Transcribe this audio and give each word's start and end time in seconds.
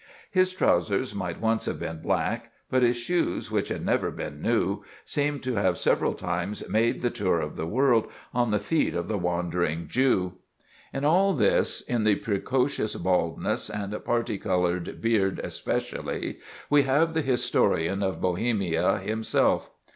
His 0.31 0.51
trousers 0.51 1.13
might 1.13 1.39
once 1.39 1.65
have 1.65 1.79
been 1.79 1.99
black, 2.01 2.51
but 2.71 2.81
his 2.81 2.97
shoes, 2.97 3.51
which 3.51 3.69
had 3.69 3.85
never 3.85 4.09
been 4.09 4.41
new, 4.41 4.83
seemed 5.05 5.43
to 5.43 5.57
have 5.57 5.77
several 5.77 6.15
times 6.15 6.67
made 6.67 7.01
the 7.01 7.11
tour 7.11 7.39
of 7.39 7.55
the 7.55 7.67
world 7.67 8.07
on 8.33 8.49
the 8.49 8.57
feet 8.59 8.95
of 8.95 9.07
the 9.07 9.19
Wandering 9.19 9.87
Jew." 9.87 10.33
In 10.91 11.05
all 11.05 11.33
this—in 11.33 12.03
the 12.03 12.15
precocious 12.15 12.95
baldness 12.95 13.69
and 13.69 13.93
parti 14.03 14.39
colored 14.39 14.99
beard 15.01 15.39
especially—we 15.43 16.81
have 16.81 17.13
the 17.13 17.21
historian 17.21 18.01
of 18.01 18.19
Bohemia 18.19 18.97
himself. 18.97 19.69